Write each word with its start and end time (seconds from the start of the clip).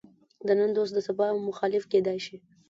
د 0.45 0.47
نن 0.59 0.69
دوست 0.75 0.93
د 0.95 0.99
سبا 1.07 1.27
مخالف 1.47 1.83
کېدای 1.91 2.19
شي. 2.25 2.37